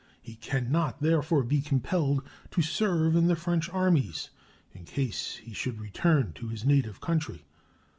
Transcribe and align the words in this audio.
He 0.19 0.33
can 0.35 0.71
not 0.71 0.99
therefore 1.01 1.43
be 1.43 1.61
compelled 1.61 2.23
to 2.49 2.63
serve 2.63 3.15
in 3.15 3.27
the 3.27 3.35
French 3.35 3.69
armies 3.69 4.31
in 4.73 4.83
case 4.83 5.35
he 5.35 5.53
should 5.53 5.79
return 5.79 6.33
to 6.33 6.47
his 6.47 6.65
native 6.65 6.99
country. 6.99 7.45